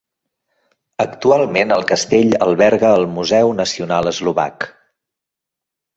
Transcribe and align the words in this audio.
Actualment 1.05 1.75
el 1.75 1.85
Castell 1.93 2.33
alberga 2.47 2.95
el 3.01 3.07
Museu 3.19 3.53
Nacional 3.61 4.13
Eslovac. 4.13 4.71